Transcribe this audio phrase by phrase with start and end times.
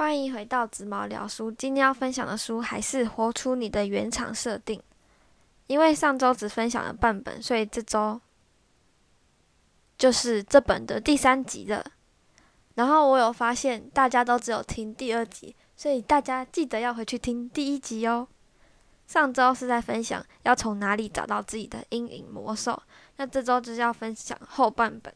[0.00, 1.52] 欢迎回到紫毛聊书。
[1.52, 4.78] 今天要分享的书还是《活出你的原厂设定》。
[5.66, 8.18] 因为上周只分享了半本，所以这周
[9.98, 11.84] 就是这本的第三集了。
[12.76, 18.26] 然后我有发现，大家都只有听第二集，所以大家记得要回去听第一集哦。
[19.06, 22.82] 上周是在分享要从哪里找到自己的阴影魔兽，
[23.18, 25.12] 那这周就是要分享后半本。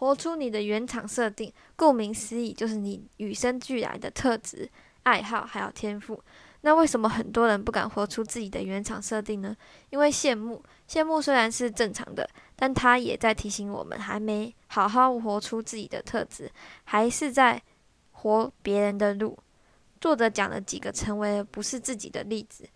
[0.00, 4.66] 活出你的原厂设定，顾名思义，就是你与生俱来的特质、
[5.02, 6.18] 爱好还有天赋。
[6.62, 9.54] 那为什么很多人不敢活出自己的原厂设定呢？
[9.90, 16.50] 因为羡慕，羡慕虽然是正常的，但他也在提醒我们，还没好好活出自己的特质，
[16.84, 17.62] 还是在
[18.12, 19.38] 活别人的路。
[20.00, 22.66] 作者讲了几个成为了不是自己的例子。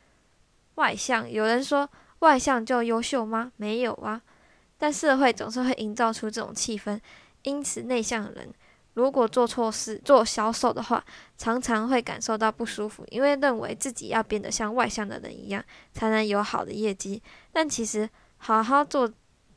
[0.74, 1.88] 外向，有人说
[2.18, 3.50] 外向就优秀吗？
[3.56, 4.20] 没有啊。
[4.84, 7.00] 但社会总是会营造出这种气氛，
[7.40, 8.52] 因此内向的人
[8.92, 11.02] 如果做错事、做销售的话，
[11.38, 17.22] 常常会感受到不舒服，因为认为自己要变得像外向的人一样，才能有好的业绩。
[17.50, 19.10] 但其实好好做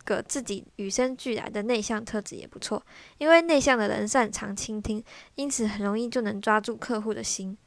[0.06, 2.82] 个自己与生俱来的内向特质也不错，
[3.18, 5.04] 因为内向的人擅长倾听，
[5.36, 7.58] 因此很容易就能抓住客户的心。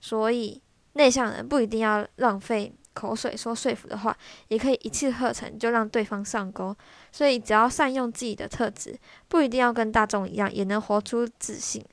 [0.00, 2.72] 所以内向人不一定要浪费。
[2.94, 4.16] 口水说说服的话，
[4.48, 6.74] 也可以一气呵成就让对方上钩。
[7.10, 11.84] 所以只要善用自己的特质，不一定要跟大众一样，也能活出自信，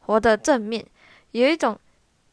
[0.00, 0.84] 活得正面。
[1.32, 1.78] 有一种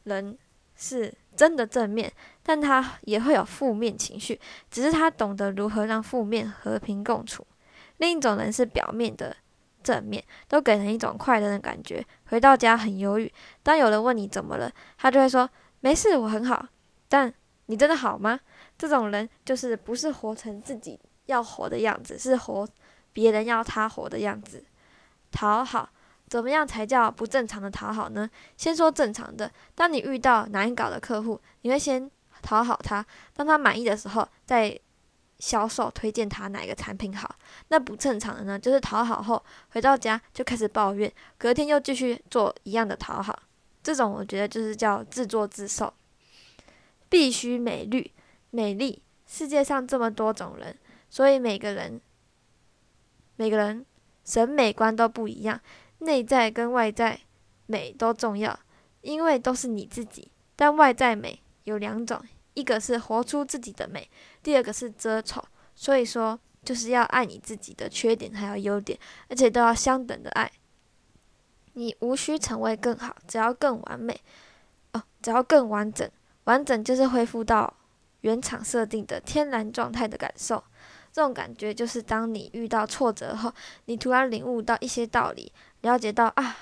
[0.03, 0.37] 人
[0.75, 4.39] 是真的正面，但他也会有负面情绪，
[4.71, 7.45] 只是他懂得如何让负面和平共处。
[7.97, 9.35] 另一种人是表面的
[9.83, 12.05] 正面，都给人一种快乐的感觉。
[12.27, 13.31] 回到家很忧郁，
[13.63, 15.49] 当有人问你怎么了，他就会说
[15.81, 16.67] 没事，我很好。
[17.07, 17.33] 但
[17.67, 18.39] 你真的好吗？
[18.77, 22.67] 这种人就是不是活成自己要活的样子，是活
[23.13, 24.63] 别人要他活的样子。
[25.31, 25.89] 讨好，
[26.27, 28.29] 怎么样才叫不正常的讨好呢？
[28.55, 32.09] 先说正常的，当你遇到难搞的客户，你会先
[32.41, 34.79] 讨好他，当他满意的时候，再
[35.39, 37.35] 销售推荐他哪个产品好。
[37.67, 43.37] 那不正常的呢，就是讨好后回到家就开始抱怨，隔天又继续做一样的讨好。
[43.83, 45.93] 这种我觉得就是叫自作自受。
[47.15, 48.11] 必须美丽，
[48.51, 49.01] 美丽。
[49.25, 50.77] 世界上这么多种人，
[51.09, 52.01] 所以每个人，
[53.37, 53.85] 每个人
[54.25, 55.61] 审美观都不一样，
[55.99, 57.17] 内在跟外在
[57.67, 58.59] 美都重要，
[58.99, 60.29] 因为都是你自己。
[60.57, 62.21] 但外在美有两种，
[62.53, 64.09] 一个是活出自己的美，
[64.43, 65.41] 第二个是遮丑。
[65.73, 68.99] 所以说，就是要爱你自己的缺点还有优点，
[69.29, 70.51] 而且都要相等的爱。
[71.75, 74.19] 你无需成为更好，只要更完美，
[74.91, 76.11] 哦，只要更完整。
[76.45, 77.71] 完整就是恢复到
[78.21, 80.63] 原厂设定的天然状态的感受，
[81.11, 83.53] 这种感觉就是当你遇到挫折后，
[83.85, 85.51] 你突然领悟到一些道理，
[85.81, 86.57] 了解到啊，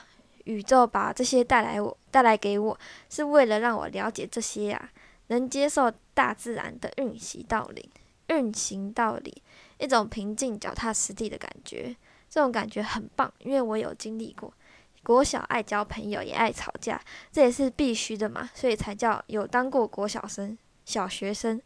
[0.45, 2.77] 宇宙把这些带来我带来给我，
[3.09, 4.91] 是为了让我了解这些呀，
[5.27, 7.89] 能接受大自然的运行道理，
[8.27, 9.41] 运行道理，
[9.77, 11.95] 一种平静脚踏实地的感觉，
[12.29, 14.53] 这种感觉很棒，因为我有经历过。
[15.03, 16.99] 国小爱交朋友，也爱吵架，
[17.31, 21.61] 这也是必须的嘛，所以才叫有当过国小生、小学生。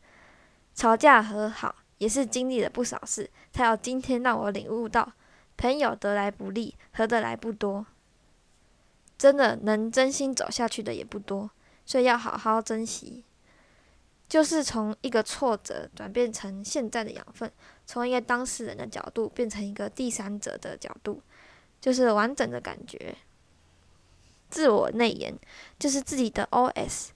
[0.73, 5.11] 吵架和好，也是经历了不少事，才有今天让我领悟到，
[5.55, 7.85] 朋友得来不易，合得来不多。
[9.17, 11.49] 真的能真心走下去的也不多，
[11.85, 13.23] 所以要好好珍惜。
[14.29, 17.51] 就是从一个挫折转变成现在的养分，
[17.85, 21.21] 从一个当事人的角度变成一个第三者的角度，
[21.79, 23.15] 就是完整的感觉。
[24.57, 25.37] 自我内言
[25.77, 27.09] 就是自己的 OS，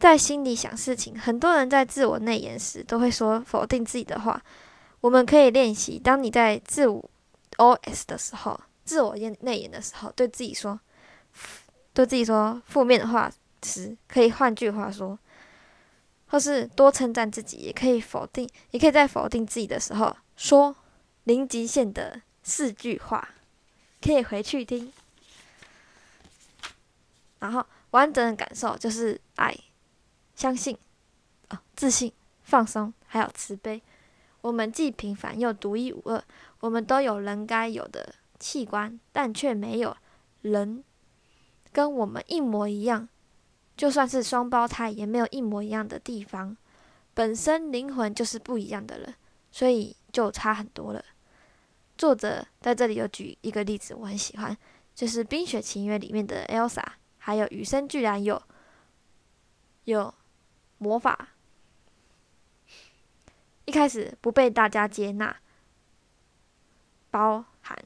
[0.00, 1.16] 在心里想事情。
[1.16, 4.42] 很多人在自我内言时都会说否定自己的话。
[5.00, 7.08] 我们可以练习，当你在自我
[7.56, 10.80] OS 的时候，自我言内言的时候，对自己说，
[11.94, 13.30] 对自己说负面的话
[13.62, 15.16] 时，可以换句话说，
[16.26, 20.74] 或是多称赞自己，也可以否定，也可以在否定自己的时候说
[21.22, 23.28] 零极限的四句话，
[24.00, 24.92] 可以回去听。
[27.42, 29.52] 然后完整的感受就是爱、
[30.36, 30.78] 相信、
[31.50, 32.12] 哦、自信、
[32.44, 33.82] 放松，还有慈悲。
[34.42, 36.22] 我们既平凡又独一无二，
[36.60, 39.96] 我们都有人该有的器官，但却没有
[40.42, 40.84] 人
[41.72, 43.08] 跟我们一模一样。
[43.76, 46.56] 就算是双胞胎，也没有一模一样的地方。
[47.12, 49.12] 本身灵魂就是不一样的人，
[49.50, 51.04] 所以就差很多了。
[51.98, 54.56] 作者在这里有举一个例子，我很喜欢，
[54.94, 56.84] 就是《冰雪奇缘》里面的 Elsa。
[57.24, 58.42] 还有与生俱来有
[59.84, 60.12] 有
[60.78, 61.28] 魔法，
[63.64, 65.36] 一开始不被大家接纳，
[67.12, 67.78] 包含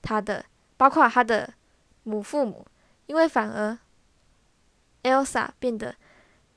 [0.00, 0.46] 他的，
[0.78, 1.52] 包括他的
[2.04, 2.66] 母父母，
[3.04, 3.78] 因为反而
[5.02, 5.94] Elsa 变得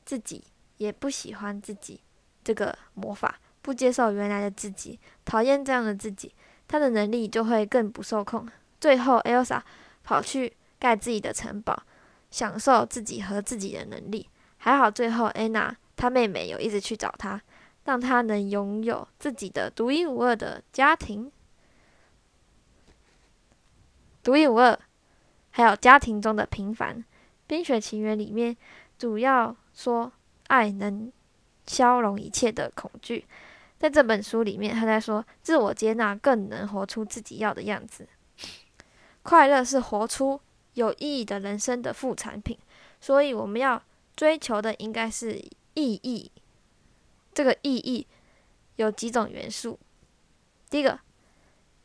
[0.06, 0.45] 自己
[0.77, 2.00] 也不喜欢自己
[2.45, 6.33] 这个魔法，不接受原来的自己，讨厌这样的自己，
[6.65, 8.47] 他的能力就会更不受控。
[8.79, 9.61] 最后，Elsa
[10.01, 11.83] 跑去盖自己的城堡，
[12.35, 14.27] 享受自己和自己的能力。
[14.57, 17.41] 还好，最后 Anna 她妹妹有一直去找她，
[17.85, 21.31] 让她能拥有自己的独一无二的家庭。
[24.21, 24.77] 独一无二，
[25.51, 26.97] 还有家庭中的平凡。
[27.47, 28.57] 《冰雪奇缘》里面
[28.97, 30.11] 主要说
[30.47, 31.09] 爱能
[31.65, 33.25] 消融一切的恐惧。
[33.77, 38.05] 在这本书里面，他在说自我接纳更能活出自己要的样子。
[39.23, 40.41] 快乐是活出
[40.75, 42.57] 有意义的人生的副产品，
[43.01, 43.83] 所以我们要
[44.16, 45.33] 追求的应该是
[45.74, 46.31] 意义。
[47.33, 48.07] 这个意义
[48.77, 49.77] 有几种元素。
[50.69, 51.00] 第一个，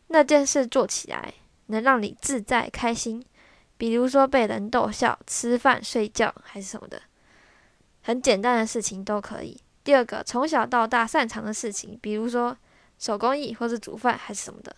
[0.07, 1.35] 那件事做起来。
[1.73, 3.25] 能让你自在开心，
[3.77, 7.01] 比如说被人逗笑、吃饭、睡觉还是什么的，
[8.03, 9.57] 很简单的事情都可以。
[9.85, 12.59] 第二个，从小到大擅长的事情，比如说
[12.99, 14.75] 手工艺或是煮饭还是什么的。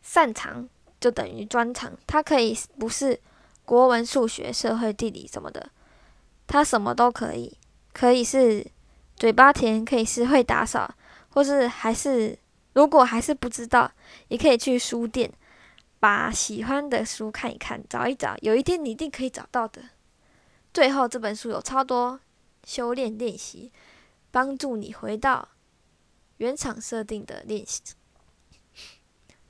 [0.00, 0.68] 擅长
[1.04, 3.20] 就等于专长，它可以不是
[3.66, 5.68] 国文、数学、社会、地理什么的，
[6.46, 7.58] 它什么都可以，
[7.92, 8.66] 可以是
[9.14, 10.94] 嘴巴甜，可以是会打扫，
[11.28, 12.38] 或是还是。
[12.72, 13.92] 如果还是不知道，
[14.28, 15.30] 也可以去书店，
[16.00, 19.82] 把喜欢的书看一看，找一找，有一天你一定可以找到的。
[20.72, 22.18] 最后，这本书有超多
[22.64, 23.70] 修炼练习，
[24.30, 25.50] 帮助你回到
[26.38, 27.82] 原厂设定的练习。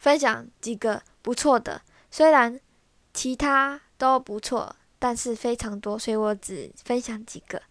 [0.04, 1.80] 分享几个不错的，
[2.10, 2.60] 虽然
[3.14, 7.62] 其他都不错，但是非常多，所以我只分享几个。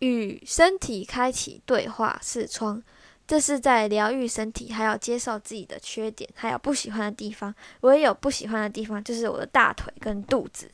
[0.00, 2.82] 与身体开启对话视窗。
[3.26, 7.54] 这是在疗愈身体，还要接受自己的缺点，还有不喜欢的地方。
[7.80, 10.70] 我也有不喜欢的地方，就是我的大腿跟肚子。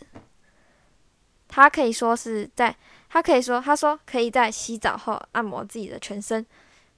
[1.47, 2.77] 他可以说是在，
[3.09, 6.45] 他可以说，他说可以在洗澡后按摩自己的全身，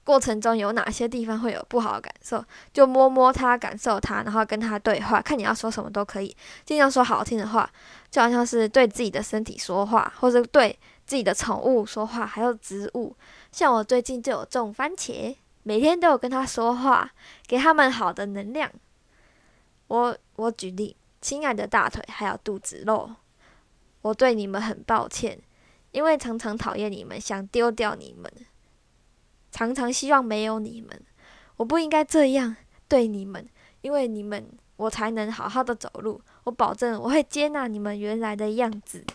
[0.05, 2.41] 过程中有哪些地方会有不好的感受，
[2.71, 7.69] 就摸摸他，感受他，然后跟他对话，看你要说什么都可以，尽量说好听的话，
[8.09, 13.13] 就好像是对自己的身体说话，或者对自己的宠物说话，还有植物。
[13.51, 15.35] 像我最近就有种番茄。
[15.67, 17.09] 每天都有跟他说话，
[17.47, 18.71] 给他们好的能量。
[19.87, 23.09] 我我举例，亲爱的大腿还有肚子肉，
[24.03, 25.39] 我对你们很抱歉，
[25.89, 28.31] 因为常常讨厌你们，想丢掉你们，
[29.55, 31.01] 常常希望没有你们。
[31.55, 32.57] 我不应该这样
[32.89, 33.47] 对你们，
[33.79, 36.19] 因为你们我才能好好的走路。
[36.43, 39.05] 我保证我会接纳你们原来的样子。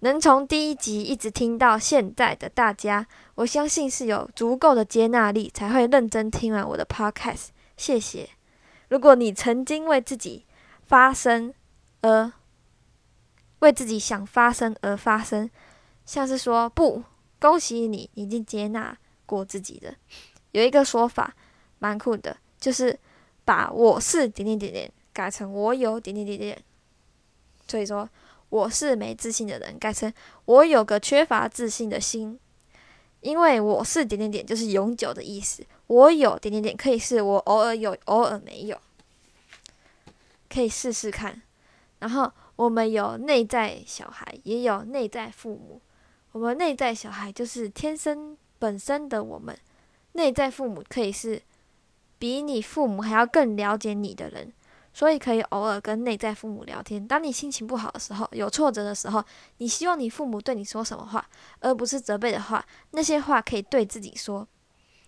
[0.00, 3.06] 能从第一集一直听到现在的大家，
[3.36, 7.50] 我相信是有足够的接纳力，才会认真听完我的 podcast。
[7.76, 8.28] 谢谢。
[8.88, 10.44] 如果你曾经为自己
[10.82, 11.54] 发声
[12.00, 12.32] 而
[13.60, 15.48] 为自己想发生而发生，
[16.04, 17.04] 像是说不，
[17.40, 18.96] 恭喜你已经接纳
[19.26, 19.94] 过自己的。
[20.52, 21.34] 有一个说法
[21.78, 22.98] 蛮酷的，就是
[23.44, 26.62] 把我是点点点点改成我有点点点点。
[27.66, 28.08] 所以说。
[28.50, 30.12] 我是没自信的人，改成
[30.44, 32.36] 我有个缺乏自信的心，
[33.20, 35.64] 因为我是点点点就是永久的意思。
[35.86, 38.76] 我有点点点可以是我偶尔有，偶尔没有，
[40.48, 41.40] 可以试试看。
[42.00, 45.80] 然后我们有内在小孩，也有内在父母。
[46.32, 49.56] 我们内在小孩就是天生本身的我们，
[50.12, 51.42] 内在父母可以是
[52.18, 54.52] 比你父母还要更了解你的人。
[54.92, 57.06] 所以可以偶尔跟内在父母聊天。
[57.06, 59.24] 当你心情不好的时候，有挫折的时候，
[59.58, 61.24] 你希望你父母对你说什么话，
[61.60, 62.66] 而不是责备的话。
[62.90, 64.46] 那些话可以对自己说。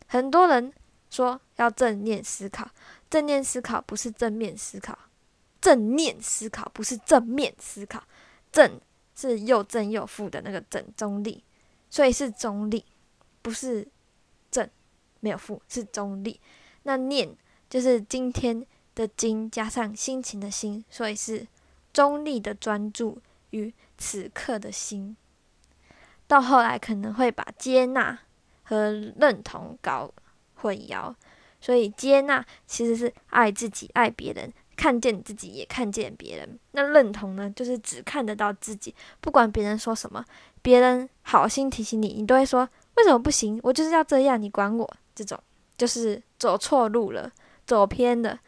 [0.06, 0.72] 很多人
[1.10, 2.70] 说要正念思考，
[3.10, 4.96] 正念思考不是正面思考，
[5.60, 8.04] 正念思考不是正面思考。
[8.52, 8.80] 正
[9.14, 11.42] 是又正又负的那个正，中立，
[11.90, 12.84] 所以是中立，
[13.40, 13.86] 不是
[14.50, 14.68] 正
[15.20, 16.40] 没有负，是中立。
[16.84, 17.36] 那念
[17.68, 18.66] 就是今天。
[18.94, 21.48] 的精加上心情的心，所以是
[21.94, 25.16] 中立的专注于此刻的心。
[26.26, 28.18] 到后来可能会把接纳
[28.64, 30.12] 和认同搞
[30.56, 31.14] 混淆，
[31.58, 36.58] 所以接纳其实是爱自己、爱别人，看见自己也看见别人。
[36.72, 40.24] 那认同呢，就是只看得到自己，不管别人说什么，
[40.60, 43.60] 别人好心提醒你，你都会说为什么不行？
[43.62, 44.96] 我就是要这样，你管我？
[45.14, 45.38] 这种
[45.76, 47.30] 就是走错路了，
[47.66, 48.38] 走偏了。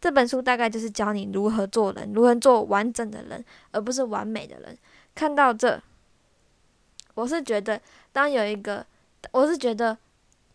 [0.00, 4.76] 这本书大概就是教你如何做人，如何做完整的人，而不是完美的人。
[5.14, 5.80] 看到这，
[7.14, 7.80] 我是觉得
[8.12, 8.84] 当有一个，
[9.30, 9.96] 我是觉得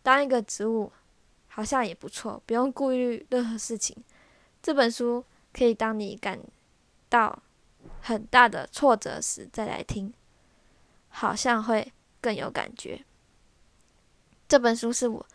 [0.02, 0.92] 当一个植物
[1.48, 3.96] 好像也不错，不用顾虑任何事情。
[4.68, 6.38] 这本书可以当你感
[7.08, 7.42] 到
[8.02, 10.12] 很大的挫折时再来听，
[11.08, 13.02] 好像会更有感觉。
[14.46, 15.26] 这本书是我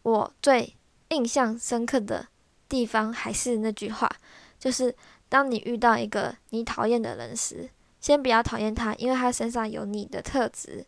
[0.00, 0.74] 我最
[1.08, 2.28] 印象深刻的
[2.70, 4.10] 地方，还是那句话，
[4.58, 4.96] 就是
[5.28, 7.68] 当你遇到一个你讨厌的人时，
[8.00, 10.86] 先不要讨厌他，因为他身上有你的特质，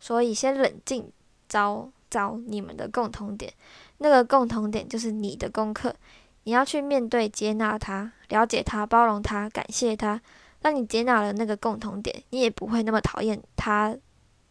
[0.00, 1.12] 所以先冷静，
[1.46, 3.52] 找找你们的共同点。
[3.98, 5.94] 那个共同点就是你的功课，
[6.48, 10.18] 你要去面对、接纳他、了解他、包容他、感谢他。
[10.62, 13.94] 当你接纳了那个共同点，你也不会那么讨厌他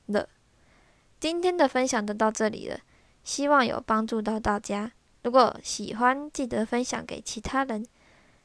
[0.06, 0.30] 了。
[1.20, 2.78] 今天的分享就到这里了，
[3.24, 4.92] 希望有帮助到大家。
[5.24, 7.84] 如果喜欢，记得分享给其他人。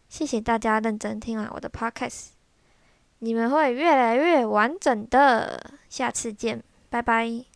[0.09, 2.29] 谢谢大家认真听完我的 podcast，
[3.19, 5.75] 你们会越来越完整的。
[5.91, 7.52] 下次见，拜拜。